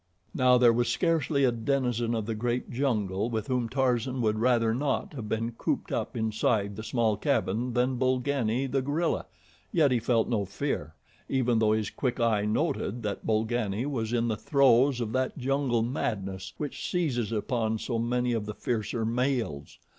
[0.33, 4.73] Now there was scarcely a denizen of the great jungle with whom Tarzan would rather
[4.73, 9.27] not have been cooped up inside the small cabin than Bolgani, the gorilla,
[9.71, 10.95] yet he felt no fear,
[11.29, 15.83] even though his quick eye noted that Bolgani was in the throes of that jungle
[15.83, 19.77] madness which seizes upon so many of the fiercer males.